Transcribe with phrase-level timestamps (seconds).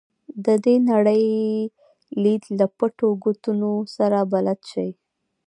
[0.45, 1.25] د دې نړۍ
[2.23, 4.89] لید له پټو ګوټونو سره بلد شي.